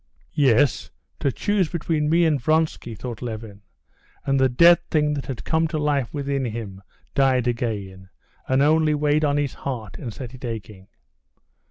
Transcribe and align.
'""Yes, 0.49 0.89
to 1.19 1.31
choose 1.31 1.69
between 1.69 2.09
me 2.09 2.25
and 2.25 2.41
Vronsky," 2.41 2.95
thought 2.95 3.21
Levin, 3.21 3.61
and 4.25 4.39
the 4.39 4.49
dead 4.49 4.79
thing 4.89 5.13
that 5.13 5.27
had 5.27 5.43
come 5.43 5.67
to 5.67 5.77
life 5.77 6.11
within 6.11 6.45
him 6.45 6.81
died 7.13 7.47
again, 7.47 8.09
and 8.47 8.63
only 8.63 8.95
weighed 8.95 9.23
on 9.23 9.37
his 9.37 9.53
heart 9.53 9.99
and 9.99 10.11
set 10.11 10.33
it 10.33 10.43
aching. 10.43 10.87